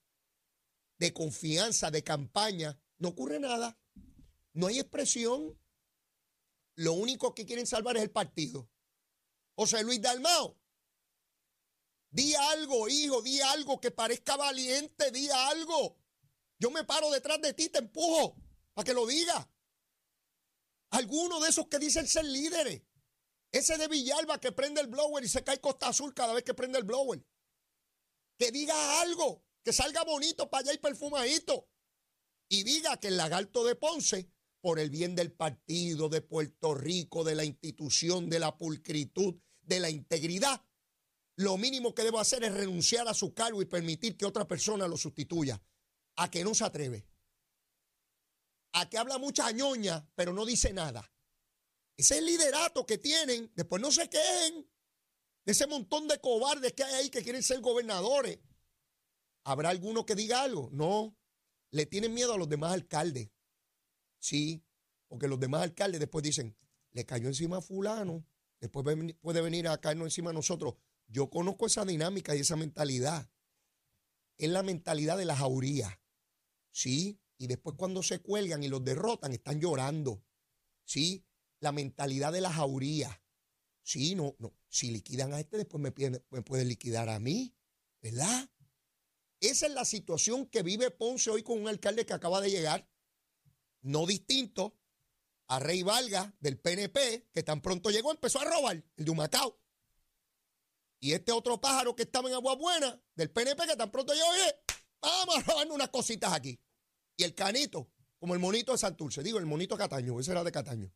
de 0.99 1.13
confianza, 1.13 1.91
de 1.91 2.05
campaña, 2.05 2.79
no 2.99 3.09
ocurre 3.09 3.41
nada. 3.41 3.79
No 4.53 4.69
hay 4.69 4.79
expresión. 4.79 5.59
Lo 6.77 6.93
único 6.93 7.35
que 7.35 7.47
quieren 7.47 7.67
salvar 7.67 7.97
es 7.97 8.03
el 8.03 8.11
partido. 8.11 8.69
José 9.57 9.83
Luis 9.85 10.01
Dalmao, 10.01 10.57
di 12.11 12.35
algo, 12.35 12.89
hijo, 12.89 13.23
di 13.23 13.41
algo 13.41 13.81
que 13.81 13.91
parezca 13.91 14.37
valiente, 14.37 15.11
di 15.11 15.29
algo. 15.31 15.97
Yo 16.59 16.71
me 16.71 16.85
paro 16.85 17.11
detrás 17.11 17.41
de 17.41 17.53
ti, 17.53 17.69
te 17.69 17.79
empujo 17.79 18.37
para 18.73 18.85
que 18.85 18.95
lo 18.95 19.07
diga. 19.07 19.49
Alguno 20.95 21.41
de 21.41 21.49
esos 21.49 21.67
que 21.67 21.81
dicen 21.81 22.07
ser 22.07 22.25
líderes. 22.25 22.83
Ese 23.51 23.77
de 23.79 23.89
Villalba 23.89 24.39
que 24.39 24.53
prende 24.53 24.81
el 24.81 24.87
blower 24.87 25.25
y 25.25 25.29
se 25.29 25.43
cae 25.43 25.61
Costa 25.61 25.89
Azul 25.89 26.15
cada 26.15 26.33
vez 26.35 26.45
que 26.45 26.55
prende 26.55 26.79
el 26.79 26.85
blower. 26.85 27.27
Que 28.39 28.53
diga 28.53 29.01
algo, 29.01 29.45
que 29.65 29.73
salga 29.73 30.05
bonito 30.05 30.49
para 30.49 30.61
allá 30.61 30.73
y 30.73 30.79
perfumadito. 30.79 31.69
Y 32.49 32.63
diga 32.63 32.97
que 32.99 33.09
el 33.09 33.17
lagarto 33.17 33.65
de 33.65 33.75
Ponce 33.75 34.31
por 34.61 34.79
el 34.79 34.91
bien 34.91 35.17
del 35.17 35.33
partido, 35.33 36.09
de 36.09 36.23
Puerto 36.23 36.77
Rico, 36.77 37.25
de 37.25 37.35
la 37.35 37.45
institución, 37.45 38.31
de 38.31 38.39
la 38.39 38.57
pulcritud, 38.57 39.35
de 39.63 39.81
la 39.81 39.91
integridad, 39.91 40.65
lo 41.35 41.57
mínimo 41.57 41.93
que 41.93 42.05
debo 42.05 42.21
hacer 42.21 42.45
es 42.45 42.55
renunciar 42.55 43.09
a 43.09 43.15
su 43.15 43.35
cargo 43.35 43.61
y 43.61 43.67
permitir 43.67 44.17
que 44.17 44.27
otra 44.27 44.47
persona 44.47 44.87
lo 44.87 44.97
sustituya. 44.97 45.61
A 46.17 46.31
que 46.31 46.45
no 46.45 46.55
se 46.55 46.63
atreve. 46.63 47.05
A 48.75 48.89
habla 48.99 49.19
mucha 49.19 49.51
ñoña, 49.53 50.07
pero 50.15 50.33
no 50.33 50.45
dice 50.45 50.73
nada. 50.73 51.11
Ese 51.97 52.21
liderato 52.21 52.85
que 52.85 52.99
tienen. 52.99 53.53
Después 53.55 53.81
no 53.81 53.93
se 53.93 54.09
quejen 54.11 54.69
de 55.45 55.53
ese 55.53 55.67
montón 55.67 56.09
de 56.09 56.19
cobardes 56.21 56.73
que 56.73 56.83
hay 56.83 56.95
ahí 56.95 57.11
que 57.11 57.23
quieren 57.23 57.43
ser 57.43 57.61
gobernadores. 57.61 58.41
¿Habrá 59.45 59.69
alguno 59.71 60.05
que 60.05 60.17
diga 60.17 60.43
algo? 60.43 60.71
No. 60.73 61.17
Le 61.71 61.87
tienen 61.87 62.15
miedo 62.15 62.35
a 62.35 62.39
los 62.39 62.49
demás 62.49 62.73
alcaldes. 62.73 63.31
Sí, 64.19 64.65
porque 65.07 65.29
los 65.29 65.39
demás 65.39 65.63
alcaldes 65.63 66.01
después 66.01 66.25
dicen, 66.25 66.57
le 66.91 67.05
cayó 67.05 67.29
encima 67.29 67.59
a 67.59 67.61
fulano, 67.61 68.27
después 68.61 68.85
puede 69.21 69.41
venir 69.43 69.69
a 69.69 69.81
caernos 69.81 70.07
encima 70.07 70.31
a 70.31 70.33
nosotros. 70.33 70.75
Yo 71.07 71.31
conozco 71.31 71.67
esa 71.67 71.85
dinámica 71.85 72.35
y 72.35 72.41
esa 72.41 72.57
mentalidad. 72.57 73.31
Es 74.37 74.49
la 74.49 74.63
mentalidad 74.63 75.17
de 75.17 75.27
la 75.27 75.37
jauría. 75.37 76.01
Sí, 76.73 77.21
y 77.39 77.47
después 77.47 77.77
cuando 77.77 78.03
se 78.03 78.21
cuelgan 78.21 78.63
y 78.63 78.69
los 78.69 78.85
derrotan, 78.85 79.33
están 79.33 79.61
llorando. 79.61 80.25
Sí, 80.85 81.25
la 81.61 81.73
mentalidad 81.73 82.33
de 82.33 82.41
la 82.41 82.53
jauría. 82.53 83.23
Sí, 83.83 84.15
no, 84.15 84.35
no. 84.39 84.55
Si 84.69 84.91
liquidan 84.91 85.33
a 85.33 85.41
este, 85.41 85.57
después 85.57 85.83
me, 85.83 85.93
me 86.31 86.43
pueden 86.43 86.69
liquidar 86.69 87.09
a 87.09 87.19
mí, 87.19 87.55
¿verdad? 88.01 88.51
Esa 89.41 89.67
es 89.67 89.73
la 89.73 89.85
situación 89.85 90.47
que 90.47 90.63
vive 90.63 90.91
Ponce 90.91 91.31
hoy 91.31 91.43
con 91.43 91.61
un 91.61 91.69
alcalde 91.69 92.07
que 92.07 92.15
acaba 92.15 92.41
de 92.41 92.51
llegar 92.51 92.89
no 93.83 94.07
distinto 94.07 94.79
a 95.47 95.59
Rey 95.59 95.83
Valga 95.83 96.35
del 96.41 96.59
PNP, 96.59 97.29
que 97.33 97.43
tan 97.43 97.61
pronto 97.61 97.91
llegó, 97.91 98.11
empezó 98.11 98.41
a 98.41 98.45
robar, 98.45 98.83
el 98.97 99.05
de 99.05 99.11
Humacao. 99.11 99.61
Y 101.01 101.13
este 101.13 101.33
otro 101.33 101.61
pájaro 101.61 101.95
que 101.95 102.05
estaba 102.05 102.29
en 102.29 102.35
Agua 102.35 102.57
Buena, 102.57 102.99
del 103.15 103.31
PNP, 103.31 103.67
que 103.67 103.77
tan 103.77 103.91
pronto 103.91 104.15
llegó, 104.15 104.27
oye, 104.29 104.57
vamos 105.03 105.37
a 105.37 105.43
robarnos 105.43 105.75
unas 105.75 105.91
cositas 105.91 106.33
aquí. 106.33 106.59
Y 107.17 107.25
el 107.25 107.35
canito, 107.35 107.91
como 108.19 108.35
el 108.35 108.41
monito 108.41 108.73
de 108.73 108.79
Santurce, 108.79 109.23
digo, 109.23 109.39
el 109.39 109.47
monito 109.47 109.77
Cataño, 109.77 110.19
ese 110.19 110.33
era 110.33 110.45
de 110.45 110.53
Cataño. 110.53 110.93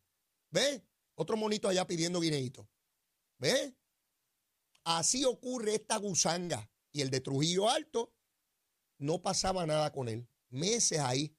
¿Ve? 0.51 0.83
Otro 1.15 1.37
monito 1.37 1.67
allá 1.67 1.85
pidiendo 1.85 2.19
guineíto. 2.19 2.69
¿Ve? 3.37 3.75
Así 4.83 5.25
ocurre 5.25 5.75
esta 5.75 5.97
gusanga. 5.97 6.69
Y 6.91 7.01
el 7.01 7.09
de 7.09 7.21
Trujillo 7.21 7.69
Alto, 7.69 8.13
no 8.97 9.21
pasaba 9.21 9.65
nada 9.65 9.91
con 9.91 10.09
él. 10.09 10.27
Meses 10.49 10.99
ahí 10.99 11.35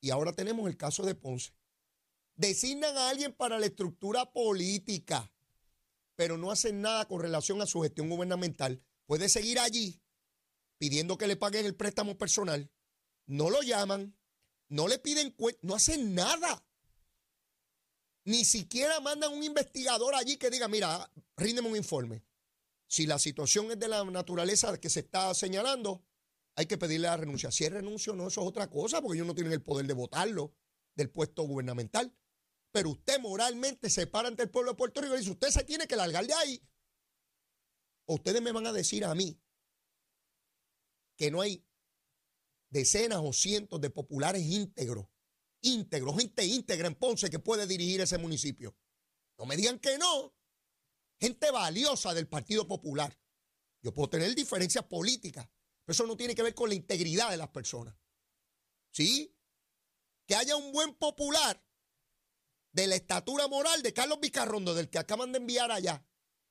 y 0.00 0.10
ahora 0.10 0.32
tenemos 0.32 0.68
el 0.68 0.76
caso 0.76 1.04
de 1.04 1.14
Ponce. 1.14 1.52
Designan 2.36 2.96
a 2.96 3.08
alguien 3.08 3.32
para 3.32 3.58
la 3.58 3.66
estructura 3.66 4.30
política, 4.32 5.32
pero 6.14 6.36
no 6.36 6.50
hacen 6.50 6.80
nada 6.80 7.06
con 7.08 7.20
relación 7.20 7.60
a 7.62 7.66
su 7.66 7.80
gestión 7.80 8.08
gubernamental. 8.08 8.82
Puede 9.06 9.28
seguir 9.28 9.58
allí 9.58 10.00
pidiendo 10.78 11.16
que 11.16 11.26
le 11.26 11.36
paguen 11.36 11.66
el 11.66 11.74
préstamo 11.74 12.18
personal. 12.18 12.70
No 13.26 13.50
lo 13.50 13.62
llaman, 13.62 14.16
no 14.68 14.88
le 14.88 14.98
piden 14.98 15.30
cuenta, 15.32 15.60
no 15.62 15.74
hacen 15.74 16.14
nada. 16.14 16.64
Ni 18.24 18.44
siquiera 18.44 19.00
mandan 19.00 19.32
un 19.32 19.42
investigador 19.42 20.14
allí 20.14 20.36
que 20.36 20.50
diga, 20.50 20.68
mira, 20.68 21.12
ríndeme 21.36 21.68
un 21.68 21.76
informe. 21.76 22.24
Si 22.88 23.06
la 23.06 23.18
situación 23.18 23.70
es 23.70 23.78
de 23.78 23.88
la 23.88 24.04
naturaleza 24.04 24.78
que 24.78 24.90
se 24.90 25.00
está 25.00 25.32
señalando, 25.34 26.04
hay 26.54 26.66
que 26.66 26.78
pedirle 26.78 27.08
la 27.08 27.16
renuncia. 27.16 27.50
Si 27.50 27.64
es 27.64 27.72
renuncio 27.72 28.14
no, 28.14 28.28
eso 28.28 28.40
es 28.40 28.46
otra 28.46 28.70
cosa, 28.70 29.02
porque 29.02 29.16
ellos 29.16 29.26
no 29.26 29.34
tienen 29.34 29.52
el 29.52 29.62
poder 29.62 29.86
de 29.86 29.94
votarlo 29.94 30.54
del 30.94 31.10
puesto 31.10 31.42
gubernamental. 31.42 32.16
Pero 32.72 32.90
usted 32.90 33.20
moralmente 33.20 33.90
se 33.90 34.06
para 34.06 34.28
ante 34.28 34.44
el 34.44 34.50
pueblo 34.50 34.72
de 34.72 34.76
Puerto 34.76 35.00
Rico 35.00 35.14
y 35.14 35.18
dice, 35.18 35.30
usted 35.30 35.48
se 35.48 35.64
tiene 35.64 35.86
que 35.86 35.96
largar 35.96 36.26
de 36.26 36.34
ahí. 36.34 36.62
O 38.06 38.14
ustedes 38.14 38.40
me 38.40 38.52
van 38.52 38.66
a 38.66 38.72
decir 38.72 39.04
a 39.04 39.14
mí 39.14 39.40
que 41.16 41.30
no 41.30 41.40
hay 41.40 41.65
decenas 42.70 43.20
o 43.22 43.32
cientos 43.32 43.80
de 43.80 43.90
populares 43.90 44.42
íntegros, 44.42 45.06
íntegros, 45.62 46.16
gente 46.16 46.44
íntegra 46.44 46.88
en 46.88 46.94
Ponce 46.94 47.30
que 47.30 47.38
puede 47.38 47.66
dirigir 47.66 48.00
ese 48.00 48.18
municipio. 48.18 48.76
No 49.38 49.46
me 49.46 49.56
digan 49.56 49.78
que 49.78 49.98
no. 49.98 50.34
Gente 51.20 51.50
valiosa 51.50 52.14
del 52.14 52.28
Partido 52.28 52.66
Popular. 52.66 53.18
Yo 53.82 53.92
puedo 53.92 54.10
tener 54.10 54.34
diferencias 54.34 54.84
políticas, 54.84 55.48
eso 55.86 56.06
no 56.06 56.16
tiene 56.16 56.34
que 56.34 56.42
ver 56.42 56.54
con 56.54 56.68
la 56.68 56.74
integridad 56.74 57.30
de 57.30 57.36
las 57.36 57.48
personas. 57.48 57.94
¿Sí? 58.92 59.34
Que 60.26 60.34
haya 60.34 60.56
un 60.56 60.72
buen 60.72 60.94
popular 60.94 61.64
de 62.72 62.86
la 62.86 62.96
estatura 62.96 63.46
moral 63.48 63.82
de 63.82 63.92
Carlos 63.92 64.20
Vicarrondo, 64.20 64.74
del 64.74 64.90
que 64.90 64.98
acaban 64.98 65.32
de 65.32 65.38
enviar 65.38 65.70
allá, 65.70 66.04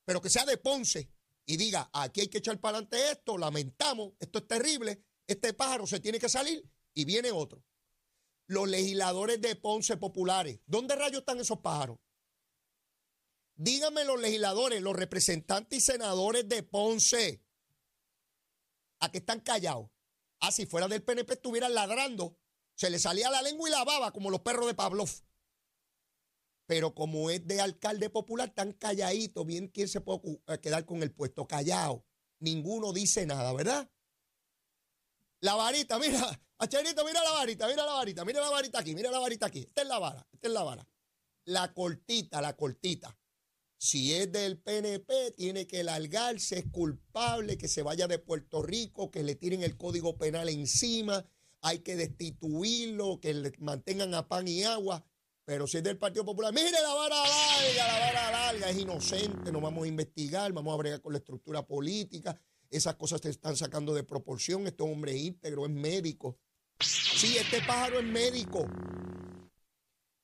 pero 0.06 0.22
que 0.22 0.30
sea 0.30 0.46
de 0.46 0.58
Ponce 0.58 1.12
y 1.46 1.58
diga, 1.58 1.90
aquí 1.94 2.22
hay 2.22 2.28
que 2.30 2.40
echar 2.40 2.60
para 2.60 2.78
adelante 2.78 3.12
esto, 3.12 3.38
lamentamos, 3.38 4.14
esto 4.20 4.40
es 4.40 4.48
terrible, 4.48 5.04
este 5.28 5.54
pájaro 5.54 5.88
se 5.88 6.00
tiene 6.00 6.20
que 6.20 6.30
salir 6.30 6.70
y 6.94 7.06
viene 7.06 7.32
otro. 7.32 7.64
Los 8.48 8.70
legisladores 8.70 9.42
de 9.42 9.56
Ponce 9.56 9.98
populares, 9.98 10.60
¿dónde 10.66 10.96
rayos 10.96 11.20
están 11.20 11.40
esos 11.40 11.60
pájaros? 11.60 11.98
Díganme 13.56 14.04
los 14.04 14.20
legisladores, 14.20 14.82
los 14.82 14.96
representantes 14.96 15.80
y 15.80 15.82
senadores 15.82 16.48
de 16.48 16.62
Ponce, 16.62 17.44
a 19.00 19.12
que 19.12 19.20
están 19.20 19.40
callados. 19.40 19.90
Ah, 20.42 20.52
si 20.52 20.66
fuera 20.66 20.88
del 20.88 21.04
PNP 21.04 21.34
estuvieran 21.34 21.74
ladrando, 21.74 22.38
se 22.76 22.90
le 22.90 23.00
salía 23.00 23.32
la 23.32 23.42
lengua 23.42 23.70
y 23.70 23.72
la 23.72 23.84
baba 23.84 24.12
como 24.12 24.30
los 24.30 24.42
perros 24.42 24.68
de 24.68 24.74
Pavlov. 24.74 25.10
Pero 26.68 26.94
como 26.94 27.30
es 27.30 27.48
de 27.48 27.62
alcalde 27.62 28.10
popular, 28.10 28.54
tan 28.54 28.74
calladito, 28.74 29.46
bien 29.46 29.70
quién 29.70 29.88
se 29.88 30.02
puede 30.02 30.40
quedar 30.62 30.86
con 30.86 31.02
el 31.02 31.14
puesto, 31.14 31.48
callado. 31.48 32.06
Ninguno 32.40 32.92
dice 32.92 33.26
nada, 33.26 33.54
¿verdad? 33.54 33.90
La 35.46 35.54
varita, 35.54 36.00
mira, 36.00 36.42
Acharito, 36.58 37.06
mira 37.06 37.22
la 37.24 37.32
varita, 37.34 37.68
mira 37.68 37.86
la 37.86 37.94
varita, 37.94 38.26
mira 38.26 38.42
la 38.42 38.50
varita 38.50 38.80
aquí, 38.80 38.96
mira 38.96 39.12
la 39.12 39.20
varita 39.20 39.46
aquí. 39.46 39.60
Esta 39.60 39.84
es 39.84 39.88
la 39.88 40.00
vara, 40.00 40.28
esta 40.34 40.48
es 40.48 40.54
la 40.56 40.64
vara. 40.64 40.88
La 41.46 41.72
cortita, 41.72 42.42
la 42.42 42.58
cortita. 42.58 43.16
Si 43.78 44.12
es 44.12 44.32
del 44.32 44.58
PNP, 44.58 45.34
tiene 45.38 45.68
que 45.68 45.84
largarse, 45.84 46.58
es 46.58 46.66
culpable, 46.72 47.60
que 47.60 47.68
se 47.68 47.84
vaya 47.84 48.08
de 48.08 48.18
Puerto 48.18 48.64
Rico, 48.64 49.12
que 49.12 49.22
le 49.22 49.36
tiren 49.36 49.62
el 49.62 49.78
código 49.78 50.18
penal 50.18 50.50
encima, 50.50 51.24
hay 51.62 51.80
que 51.80 51.96
destituirlo, 51.96 53.20
que 53.20 53.36
le 53.36 53.54
mantengan 53.60 54.16
a 54.16 54.28
pan 54.28 54.48
y 54.48 54.64
agua. 54.64 55.06
Pero 55.46 55.68
si 55.68 55.78
es 55.78 55.84
del 55.84 56.00
Partido 56.00 56.26
Popular, 56.26 56.52
mire 56.52 56.72
la 56.72 56.92
vara 56.92 57.18
larga, 57.18 57.88
la 57.88 58.00
vara 58.00 58.32
larga, 58.32 58.70
es 58.72 58.80
inocente, 58.80 59.52
no 59.52 59.62
vamos 59.62 59.84
a 59.84 59.88
investigar, 59.88 60.52
vamos 60.54 60.74
a 60.74 60.78
bregar 60.78 61.02
con 61.02 61.14
la 61.14 61.20
estructura 61.20 61.62
política. 61.68 62.36
Esas 62.76 62.96
cosas 62.96 63.22
se 63.22 63.30
están 63.30 63.56
sacando 63.56 63.94
de 63.94 64.04
proporción. 64.04 64.68
Este 64.68 64.84
hombre 64.84 65.16
íntegro, 65.16 65.66
es 65.66 65.72
médico. 65.72 66.38
Sí, 66.82 67.38
este 67.38 67.62
pájaro 67.62 68.00
es 68.00 68.06
médico. 68.06 68.68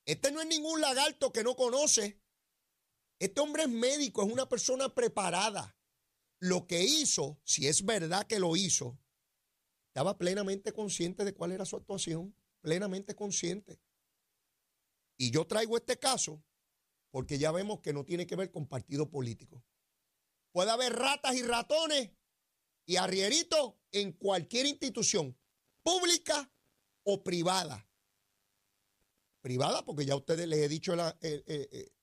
Este 0.06 0.32
no 0.34 0.42
es 0.42 0.48
ningún 0.48 0.82
lagarto 0.82 1.32
que 1.32 1.46
no 1.46 1.56
conoce. 1.56 2.20
Este 3.20 3.40
hombre 3.40 3.64
es 3.64 3.70
médico, 3.70 4.24
es 4.24 4.34
una 4.34 4.50
persona 4.50 4.94
preparada. 4.94 5.78
Lo 6.40 6.68
que 6.68 6.84
hizo, 6.84 7.40
si 7.46 7.68
es 7.68 7.86
verdad 7.86 8.28
que 8.28 8.40
lo 8.40 8.58
hizo, 8.58 9.00
estaba 9.88 10.18
plenamente 10.18 10.74
consciente 10.74 11.24
de 11.24 11.34
cuál 11.34 11.54
era 11.54 11.66
su 11.66 11.78
actuación, 11.78 12.36
plenamente 12.60 13.16
consciente. 13.16 13.80
Y 15.16 15.32
yo 15.32 15.48
traigo 15.48 15.78
este 15.78 15.98
caso 15.98 16.44
porque 17.12 17.38
ya 17.38 17.54
vemos 17.54 17.80
que 17.80 17.94
no 17.94 18.04
tiene 18.04 18.28
que 18.28 18.36
ver 18.36 18.52
con 18.52 18.68
partido 18.68 19.10
político. 19.10 19.64
Puede 20.52 20.72
haber 20.72 20.94
ratas 20.94 21.36
y 21.36 21.44
ratones 21.44 22.12
y 22.92 22.98
arrieritos 22.98 23.76
en 23.94 24.12
cualquier 24.12 24.66
institución, 24.66 25.38
pública 25.82 26.52
o 27.04 27.24
privada. 27.24 27.88
Privada, 29.40 29.86
porque 29.86 30.06
ya 30.06 30.18
ustedes 30.18 30.46
les 30.46 30.60
he 30.60 30.68
dicho 30.68 30.94
la, 30.94 31.18
eh, 31.22 31.42
eh, 31.48 31.70
eh, 31.72 31.94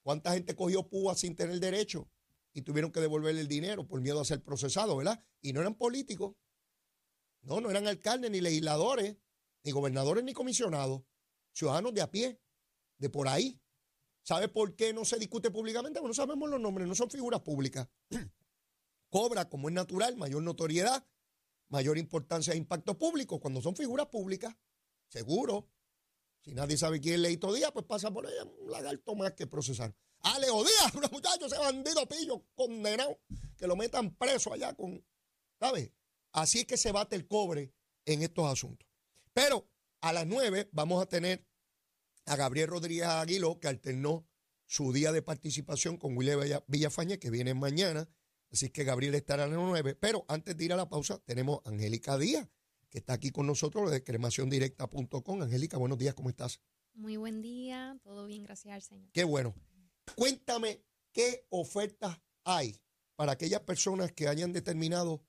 ¿Cuánta 0.00 0.32
gente 0.32 0.56
cogió 0.56 0.88
púa 0.88 1.14
sin 1.14 1.36
tener 1.36 1.60
derecho 1.60 2.08
y 2.54 2.62
tuvieron 2.62 2.90
que 2.90 3.00
devolverle 3.00 3.42
el 3.42 3.46
dinero 3.46 3.86
por 3.86 4.00
miedo 4.00 4.22
a 4.22 4.24
ser 4.24 4.42
procesado, 4.42 4.96
verdad? 4.96 5.22
Y 5.42 5.52
no 5.52 5.60
eran 5.60 5.74
políticos. 5.74 6.34
No, 7.42 7.60
no 7.60 7.70
eran 7.70 7.86
alcaldes, 7.86 8.30
ni 8.30 8.40
legisladores, 8.40 9.18
ni 9.64 9.70
gobernadores, 9.70 10.24
ni 10.24 10.32
comisionados. 10.32 11.02
Ciudadanos 11.52 11.92
de 11.92 12.00
a 12.00 12.10
pie, 12.10 12.40
de 12.96 13.10
por 13.10 13.28
ahí. 13.28 13.60
¿Sabe 14.22 14.48
por 14.48 14.76
qué 14.76 14.94
no 14.94 15.04
se 15.04 15.18
discute 15.18 15.50
públicamente? 15.50 16.00
Bueno, 16.00 16.12
no 16.12 16.14
sabemos 16.14 16.48
los 16.48 16.58
nombres, 16.58 16.88
no 16.88 16.94
son 16.94 17.10
figuras 17.10 17.42
públicas. 17.42 17.86
Cobra, 19.12 19.50
como 19.50 19.68
es 19.68 19.74
natural, 19.74 20.16
mayor 20.16 20.42
notoriedad, 20.42 21.06
mayor 21.68 21.98
importancia 21.98 22.54
e 22.54 22.56
impacto 22.56 22.96
público 22.96 23.38
cuando 23.40 23.60
son 23.60 23.76
figuras 23.76 24.06
públicas. 24.06 24.56
Seguro. 25.08 25.68
Si 26.40 26.54
nadie 26.54 26.78
sabe 26.78 26.98
quién 26.98 27.16
es 27.16 27.20
Leito 27.20 27.52
Díaz, 27.52 27.72
pues 27.72 27.84
pasa 27.84 28.10
por 28.10 28.26
ahí 28.26 28.32
un 28.58 28.70
lagarto 28.70 29.14
más 29.14 29.34
que 29.34 29.46
procesar. 29.46 29.94
A 30.20 30.38
Leo 30.38 30.64
Díaz, 30.64 30.94
los 30.94 31.12
muchachos, 31.12 31.52
ese 31.52 31.60
bandido 31.60 32.08
pillo 32.08 32.42
condenado, 32.54 33.20
que 33.58 33.66
lo 33.66 33.76
metan 33.76 34.16
preso 34.16 34.50
allá 34.50 34.72
con, 34.72 35.04
¿sabes? 35.60 35.90
Así 36.32 36.60
es 36.60 36.66
que 36.66 36.78
se 36.78 36.90
bate 36.90 37.14
el 37.14 37.28
cobre 37.28 37.74
en 38.06 38.22
estos 38.22 38.50
asuntos. 38.50 38.88
Pero 39.34 39.68
a 40.00 40.14
las 40.14 40.26
nueve 40.26 40.70
vamos 40.72 41.02
a 41.02 41.06
tener 41.06 41.46
a 42.24 42.34
Gabriel 42.36 42.68
Rodríguez 42.68 43.08
Aguiló, 43.08 43.60
que 43.60 43.68
alternó 43.68 44.26
su 44.64 44.90
día 44.90 45.12
de 45.12 45.20
participación 45.20 45.98
con 45.98 46.16
William 46.16 46.40
Villafañe, 46.66 47.18
que 47.18 47.28
viene 47.28 47.52
mañana. 47.52 48.08
Así 48.52 48.68
que 48.68 48.84
Gabriel 48.84 49.14
estará 49.14 49.44
a 49.44 49.46
las 49.46 49.56
9. 49.56 49.94
Pero 49.94 50.24
antes 50.28 50.56
de 50.56 50.64
ir 50.64 50.72
a 50.72 50.76
la 50.76 50.88
pausa, 50.88 51.18
tenemos 51.24 51.60
a 51.64 51.70
Angélica 51.70 52.18
Díaz, 52.18 52.48
que 52.90 52.98
está 52.98 53.14
aquí 53.14 53.30
con 53.30 53.46
nosotros 53.46 53.90
de 53.90 54.04
cremaciondirecta.com. 54.04 55.42
Angélica, 55.42 55.78
buenos 55.78 55.98
días, 55.98 56.14
¿cómo 56.14 56.28
estás? 56.28 56.60
Muy 56.94 57.16
buen 57.16 57.40
día, 57.40 57.98
todo 58.02 58.26
bien, 58.26 58.42
gracias 58.42 58.74
al 58.74 58.82
Señor. 58.82 59.10
Qué 59.12 59.24
bueno. 59.24 59.54
Cuéntame 60.14 60.84
qué 61.12 61.46
ofertas 61.48 62.20
hay 62.44 62.78
para 63.16 63.32
aquellas 63.32 63.60
personas 63.62 64.12
que 64.12 64.28
hayan 64.28 64.52
determinado 64.52 65.24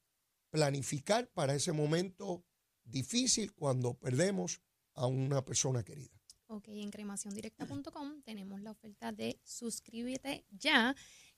planificar 0.50 1.30
para 1.30 1.56
ese 1.56 1.72
momento 1.72 2.46
difícil 2.84 3.54
cuando 3.54 3.94
perdemos 3.94 4.62
a 4.94 5.08
una 5.08 5.46
persona 5.46 5.84
querida. 5.84 6.12
Ok, 6.48 6.68
en 6.68 6.92
cremaciondirecta.com 6.92 8.22
tenemos 8.24 8.62
la 8.62 8.72
oferta 8.72 9.12
de 9.12 9.40
suscríbete 9.44 10.46
ya, 10.52 10.96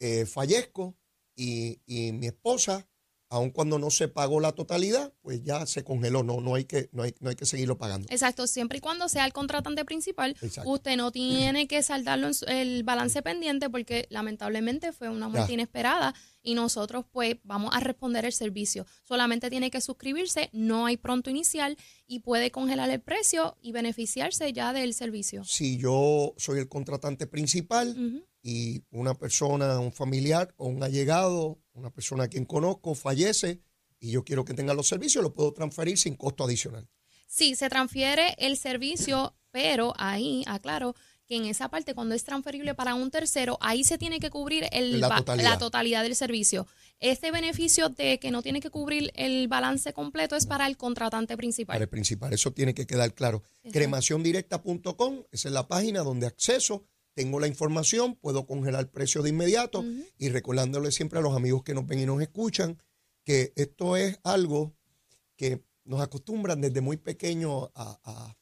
eh, 0.00 0.26
fallezco 0.26 0.96
y, 1.34 1.80
y 1.86 2.12
mi 2.12 2.26
esposa 2.26 2.88
aun 3.30 3.50
cuando 3.50 3.78
no 3.78 3.90
se 3.90 4.08
pagó 4.08 4.40
la 4.40 4.52
totalidad, 4.52 5.12
pues 5.22 5.42
ya 5.44 5.66
se 5.66 5.84
congeló, 5.84 6.22
no, 6.22 6.40
no, 6.40 6.54
hay, 6.54 6.64
que, 6.64 6.88
no, 6.92 7.02
hay, 7.02 7.14
no 7.20 7.30
hay 7.30 7.36
que 7.36 7.46
seguirlo 7.46 7.76
pagando. 7.76 8.08
Exacto, 8.10 8.46
siempre 8.46 8.78
y 8.78 8.80
cuando 8.80 9.08
sea 9.08 9.26
el 9.26 9.32
contratante 9.32 9.84
principal, 9.84 10.36
usted 10.64 10.96
no 10.96 11.12
tiene 11.12 11.68
que 11.68 11.82
saldarlo 11.82 12.28
en 12.28 12.56
el 12.56 12.82
balance 12.84 13.20
pendiente 13.22 13.68
porque 13.68 14.06
lamentablemente 14.10 14.92
fue 14.92 15.08
una 15.08 15.28
muerte 15.28 15.52
inesperada 15.52 16.14
y 16.42 16.54
nosotros 16.54 17.04
pues 17.10 17.36
vamos 17.44 17.74
a 17.74 17.80
responder 17.80 18.24
el 18.24 18.32
servicio. 18.32 18.86
Solamente 19.04 19.50
tiene 19.50 19.70
que 19.70 19.80
suscribirse, 19.80 20.48
no 20.52 20.86
hay 20.86 20.96
pronto 20.96 21.28
inicial 21.28 21.76
y 22.06 22.20
puede 22.20 22.50
congelar 22.50 22.88
el 22.90 23.00
precio 23.00 23.56
y 23.60 23.72
beneficiarse 23.72 24.52
ya 24.52 24.72
del 24.72 24.94
servicio. 24.94 25.44
Si 25.44 25.76
yo 25.76 26.34
soy 26.38 26.60
el 26.60 26.68
contratante 26.68 27.26
principal 27.26 28.24
y 28.42 28.82
una 28.90 29.14
persona, 29.14 29.78
un 29.78 29.92
familiar 29.92 30.54
o 30.56 30.68
un 30.68 30.82
allegado 30.82 31.58
una 31.78 31.90
persona 31.90 32.24
a 32.24 32.28
quien 32.28 32.44
conozco 32.44 32.94
fallece 32.94 33.60
y 34.00 34.10
yo 34.10 34.24
quiero 34.24 34.44
que 34.44 34.54
tenga 34.54 34.74
los 34.74 34.88
servicios, 34.88 35.22
lo 35.22 35.34
puedo 35.34 35.52
transferir 35.52 35.98
sin 35.98 36.14
costo 36.14 36.44
adicional. 36.44 36.88
Sí, 37.26 37.54
se 37.54 37.68
transfiere 37.68 38.34
el 38.38 38.56
servicio, 38.56 39.34
pero 39.50 39.92
ahí, 39.96 40.44
aclaro, 40.46 40.94
que 41.26 41.36
en 41.36 41.44
esa 41.44 41.68
parte, 41.68 41.94
cuando 41.94 42.14
es 42.14 42.24
transferible 42.24 42.74
para 42.74 42.94
un 42.94 43.10
tercero, 43.10 43.58
ahí 43.60 43.84
se 43.84 43.98
tiene 43.98 44.18
que 44.18 44.30
cubrir 44.30 44.66
el, 44.72 44.98
la, 44.98 45.22
totalidad. 45.58 46.02
del 46.02 46.16
servicio. 46.16 46.66
Este 47.00 47.30
beneficio 47.30 47.90
de 47.90 48.18
que 48.18 48.30
no 48.30 48.42
tiene 48.42 48.60
que 48.60 48.70
cubrir 48.70 49.12
el 49.14 49.46
balance 49.46 49.92
completo 49.92 50.36
es 50.36 50.46
para 50.46 50.66
el 50.66 50.78
contratante 50.78 51.36
principal. 51.36 51.74
Para 51.74 51.84
el 51.84 51.90
principal, 51.90 52.32
eso 52.32 52.52
tiene 52.52 52.72
que 52.72 52.86
quedar 52.86 53.12
claro. 53.12 53.42
Cremaciondirecta.com, 53.70 55.24
esa 55.30 55.48
es 55.48 55.52
la 55.52 55.68
página 55.68 56.00
donde 56.00 56.26
acceso 56.26 56.86
tengo 57.18 57.40
la 57.40 57.48
información, 57.48 58.14
puedo 58.14 58.46
congelar 58.46 58.82
el 58.82 58.90
precio 58.90 59.22
de 59.22 59.30
inmediato 59.30 59.84
y 60.18 60.28
recordándole 60.28 60.92
siempre 60.92 61.18
a 61.18 61.22
los 61.22 61.34
amigos 61.34 61.64
que 61.64 61.74
nos 61.74 61.84
ven 61.84 61.98
y 61.98 62.06
nos 62.06 62.22
escuchan 62.22 62.80
que 63.24 63.52
esto 63.56 63.96
es 63.96 64.20
algo 64.22 64.76
que 65.34 65.64
nos 65.82 66.00
acostumbran 66.00 66.60
desde 66.60 66.80
muy 66.80 66.96
pequeño 66.96 67.72
a, 67.74 68.36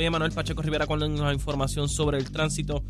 Soy 0.00 0.08
Manuel 0.08 0.32
Pacheco 0.32 0.62
Rivera 0.62 0.86
con 0.86 0.98
la 0.98 1.34
información 1.34 1.86
sobre 1.86 2.16
el 2.16 2.32
tránsito. 2.32 2.82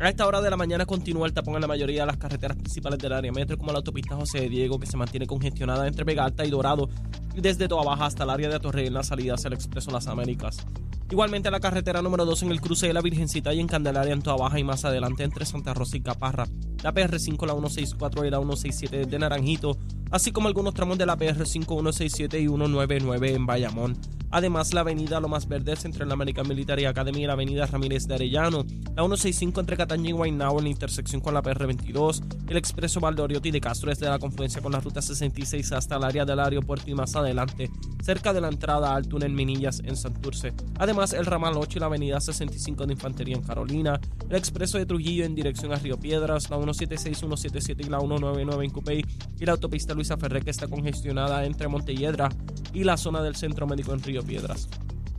A 0.00 0.08
esta 0.08 0.26
hora 0.26 0.40
de 0.40 0.50
la 0.50 0.56
mañana 0.56 0.84
continúa 0.84 1.28
el 1.28 1.32
tapón 1.32 1.54
en 1.54 1.60
la 1.60 1.68
mayoría 1.68 2.00
de 2.00 2.06
las 2.08 2.16
carreteras 2.16 2.56
principales 2.56 2.98
del 2.98 3.12
área 3.12 3.30
metro, 3.30 3.56
como 3.56 3.70
la 3.70 3.78
autopista 3.78 4.16
José 4.16 4.48
Diego, 4.48 4.80
que 4.80 4.88
se 4.88 4.96
mantiene 4.96 5.28
congestionada 5.28 5.86
entre 5.86 6.02
Vega 6.02 6.24
Alta 6.24 6.44
y 6.44 6.50
Dorado, 6.50 6.88
desde 7.36 7.68
Toa 7.68 7.84
Baja 7.84 8.06
hasta 8.06 8.24
el 8.24 8.30
área 8.30 8.48
de 8.48 8.58
Torrey 8.58 8.88
en 8.88 8.94
la 8.94 9.04
salida 9.04 9.34
hacia 9.34 9.46
el 9.46 9.54
Expreso 9.54 9.92
Las 9.92 10.08
Américas. 10.08 10.66
Igualmente 11.08 11.52
la 11.52 11.60
carretera 11.60 12.02
número 12.02 12.24
2 12.24 12.42
en 12.42 12.50
el 12.50 12.60
cruce 12.60 12.88
de 12.88 12.94
la 12.94 13.00
Virgencita 13.00 13.54
y 13.54 13.60
en 13.60 13.68
Candelaria 13.68 14.12
en 14.12 14.22
Toa 14.22 14.36
Baja 14.36 14.58
y 14.58 14.64
más 14.64 14.84
adelante 14.84 15.22
entre 15.22 15.46
Santa 15.46 15.72
Rosa 15.72 15.96
y 15.96 16.00
Caparra. 16.00 16.48
La 16.82 16.92
PR5, 16.92 17.46
la 17.46 17.52
164 17.52 18.24
y 18.24 18.30
la 18.30 18.38
167 18.38 19.06
de 19.06 19.18
Naranjito, 19.20 19.78
así 20.10 20.32
como 20.32 20.48
algunos 20.48 20.74
tramos 20.74 20.98
de 20.98 21.06
la 21.06 21.16
PR5, 21.16 21.64
167 21.64 22.40
y 22.40 22.48
199 22.48 23.34
en 23.34 23.46
Bayamón. 23.46 24.15
Además, 24.36 24.74
la 24.74 24.82
avenida 24.82 25.18
Lomas 25.18 25.48
Verdes 25.48 25.86
entre 25.86 26.04
la 26.04 26.12
American 26.12 26.46
Military 26.46 26.84
Academy 26.84 27.22
y 27.22 27.26
la 27.26 27.32
avenida 27.32 27.64
Ramírez 27.64 28.06
de 28.06 28.16
Arellano, 28.16 28.66
la 28.94 29.02
165 29.02 29.60
entre 29.60 29.78
Cataña 29.78 30.10
y 30.10 30.12
Guaynabo 30.12 30.58
en 30.58 30.64
la 30.64 30.70
intersección 30.72 31.22
con 31.22 31.32
la 31.32 31.42
PR22, 31.42 32.22
el 32.50 32.58
expreso 32.58 33.00
Valdoriotti 33.00 33.50
de 33.50 33.62
Castro 33.62 33.88
desde 33.88 34.10
la 34.10 34.18
confluencia 34.18 34.60
con 34.60 34.72
la 34.72 34.80
ruta 34.80 35.00
66 35.00 35.72
hasta 35.72 35.96
el 35.96 36.04
área 36.04 36.26
del 36.26 36.38
aeropuerto 36.38 36.90
y 36.90 36.94
más 36.94 37.16
adelante, 37.16 37.70
cerca 38.02 38.34
de 38.34 38.42
la 38.42 38.48
entrada 38.48 38.94
al 38.94 39.08
túnel 39.08 39.32
Minillas 39.32 39.80
en 39.82 39.96
Santurce. 39.96 40.52
Además, 40.78 41.14
el 41.14 41.24
ramal 41.24 41.54
8 41.56 41.78
y 41.78 41.80
la 41.80 41.86
avenida 41.86 42.20
65 42.20 42.84
de 42.84 42.92
Infantería 42.92 43.36
en 43.36 43.42
Carolina, 43.42 43.98
el 44.28 44.36
expreso 44.36 44.76
de 44.76 44.84
Trujillo 44.84 45.24
en 45.24 45.34
dirección 45.34 45.72
a 45.72 45.76
Río 45.76 45.98
Piedras, 45.98 46.50
la 46.50 46.58
176, 46.58 47.16
177 47.16 47.84
y 47.86 47.88
la 47.88 48.00
199 48.00 48.66
en 48.66 48.70
Cupey 48.70 49.02
y 49.40 49.46
la 49.46 49.52
autopista 49.52 49.94
Luisa 49.94 50.18
Ferré 50.18 50.42
que 50.42 50.50
está 50.50 50.68
congestionada 50.68 51.46
entre 51.46 51.68
Montelledra 51.68 52.28
y 52.74 52.84
la 52.84 52.98
zona 52.98 53.22
del 53.22 53.34
Centro 53.34 53.66
Médico 53.66 53.94
en 53.94 54.02
Río 54.02 54.25
Piedras 54.26 54.68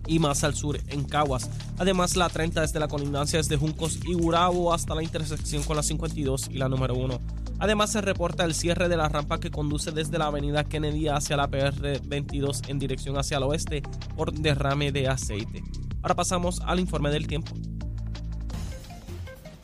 y 0.08 0.20
más 0.20 0.43
al 0.43 0.56
sur 0.56 0.80
en 0.88 1.04
Caguas. 1.04 1.50
Además, 1.78 2.15
la 2.15 2.30
30 2.30 2.62
desde 2.62 2.80
la 2.80 2.88
colindancia 2.88 3.38
desde 3.38 3.58
Juncos 3.58 4.00
y 4.06 4.13
Gurabo 4.13 4.74
hasta 4.74 4.96
la 4.96 5.04
intersección 5.04 5.63
con 5.63 5.76
la 5.76 5.84
52 5.84 6.50
y 6.50 6.58
la 6.58 6.70
número 6.70 6.96
1. 6.96 7.20
Además, 7.60 7.91
se 7.91 8.02
reporta 8.02 8.46
el 8.46 8.54
cierre 8.54 8.88
de 8.88 8.98
la 8.98 9.10
rampa 9.10 9.39
que 9.39 9.52
conduce 9.52 9.91
desde 9.91 10.17
la 10.17 10.28
avenida 10.28 10.63
Kennedy 10.63 11.08
hacia 11.08 11.38
la 11.38 11.50
PR22 11.50 12.70
en 12.70 12.80
dirección 12.80 13.17
hacia 13.17 13.38
el 13.38 13.43
oeste 13.43 13.84
por 14.15 14.32
derrame 14.32 14.91
de 14.91 15.08
aceite. 15.08 15.63
Ahora 16.02 16.15
pasamos 16.15 16.62
al 16.65 16.80
informe 16.80 17.10
del 17.10 17.28
tiempo. 17.28 17.54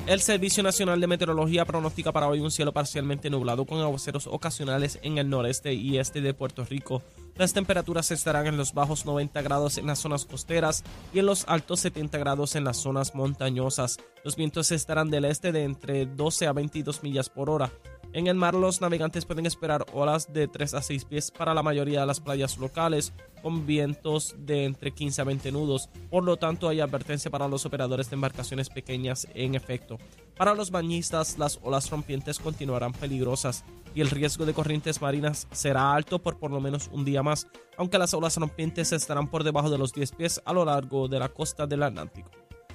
El 0.06 0.20
Servicio 0.20 0.64
Nacional 0.64 1.00
de 1.00 1.08
Meteorología 1.08 1.64
pronostica 1.64 2.12
para 2.12 2.28
hoy 2.28 2.42
un 2.42 2.52
cielo 2.52 2.74
parcialmente 2.74 3.30
nublado 3.30 3.66
con 3.66 3.80
aguaceros 3.80 4.28
ocasionales 4.28 5.00
en 5.02 5.18
el 5.18 5.30
noreste 5.30 5.74
y 5.74 5.98
este 5.98 6.20
de 6.20 6.34
Puerto 6.34 6.66
Rico. 6.66 7.02
Las 7.38 7.54
temperaturas 7.54 8.12
estarán 8.12 8.48
en 8.48 8.58
los 8.58 8.74
bajos 8.74 9.06
90 9.06 9.42
grados 9.42 9.78
en 9.78 9.88
las 9.88 10.00
zonas 10.00 10.26
costeras 10.26 10.84
y 11.14 11.20
en 11.20 11.26
los 11.26 11.46
altos 11.48 11.80
70 11.80 12.18
grados 12.18 12.56
en 12.56 12.66
las 12.66 12.78
zonas 12.78 13.16
montañosas. 13.16 13.98
Los 14.26 14.36
vientos 14.36 14.74
estarán 14.74 15.10
del 15.10 15.24
este 15.24 15.54
de 15.54 15.64
entre 15.64 16.06
12 16.06 16.48
a 16.48 16.54
22 16.54 17.02
millas 17.02 17.30
por 17.30 17.50
hora. 17.50 17.72
En 18.14 18.28
el 18.28 18.36
mar 18.36 18.54
los 18.54 18.80
navegantes 18.80 19.26
pueden 19.26 19.48
esperar 19.48 19.88
olas 19.92 20.32
de 20.32 20.48
3 20.48 20.76
a 20.76 20.84
6 20.84 21.06
pies 21.06 21.32
para 21.32 21.56
la 21.56 21.64
mayoría 21.64 22.02
de 22.02 22.06
las 22.06 22.20
playas 22.20 22.60
locales, 22.60 23.12
con 23.42 23.66
vientos 23.66 24.36
de 24.38 24.66
entre 24.66 24.92
15 24.92 25.22
a 25.22 25.24
20 25.24 25.52
nudos. 25.52 25.90
Por 26.12 26.24
lo 26.24 26.38
tanto, 26.38 26.70
hay 26.70 26.80
advertencia 26.80 27.32
para 27.32 27.48
los 27.48 27.66
operadores 27.66 28.12
de 28.12 28.14
embarcaciones 28.14 28.70
pequeñas 28.70 29.28
en 29.34 29.56
efecto. 29.56 29.98
Para 30.38 30.54
los 30.54 30.70
bañistas, 30.70 31.40
las 31.40 31.60
olas 31.64 31.90
rompientes 31.90 32.38
continuarán 32.38 32.94
peligrosas 32.94 33.66
y 33.96 34.02
el 34.02 34.12
riesgo 34.12 34.46
de 34.46 34.54
corrientes 34.54 35.02
marinas 35.02 35.48
será 35.52 35.92
alto 35.96 36.20
por 36.20 36.38
por 36.38 36.52
lo 36.52 36.62
menos 36.62 36.92
un 36.94 37.06
día 37.06 37.24
más, 37.24 37.48
aunque 37.78 37.98
las 37.98 38.14
olas 38.14 38.38
rompientes 38.38 38.92
estarán 38.92 39.28
por 39.28 39.44
debajo 39.44 39.72
de 39.72 39.80
los 39.80 39.92
10 39.92 40.12
pies 40.12 40.42
a 40.46 40.54
lo 40.54 40.66
largo 40.66 41.08
de 41.08 41.18
la 41.18 41.30
costa 41.30 41.66
del 41.66 41.82
Atlántico. 41.82 42.30